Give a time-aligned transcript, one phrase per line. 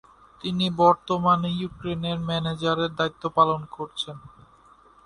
[0.41, 4.17] তিনি বর্তমানে ইউক্রেনের ম্যানেজারের দায়িত্ব পালন করছেন।